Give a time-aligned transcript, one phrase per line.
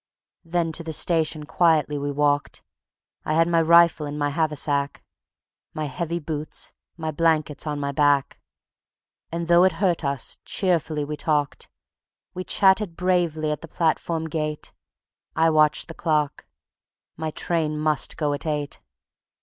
[0.43, 2.63] Then to the station quietly we walked;
[3.23, 5.03] I had my rifle and my haversack,
[5.75, 8.39] My heavy boots, my blankets on my back;
[9.31, 11.69] And though it hurt us, cheerfully we talked.
[12.33, 14.73] We chatted bravely at the platform gate.
[15.35, 16.47] I watched the clock.
[17.15, 18.81] My train must go at eight.